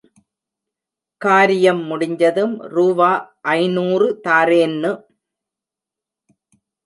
காரியம் 1.21 1.81
முடிஞ்சதும் 1.83 2.55
ரூவா 2.69 3.11
ஐநூறு 3.41 4.07
தாரேன்னு. 4.27 4.91